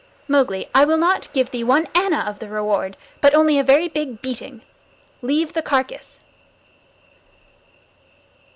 [0.27, 3.87] Mowgli, I will not give thee one anna of the reward, but only a very
[3.87, 4.63] big beating.
[5.21, 6.23] Leave the carcass!"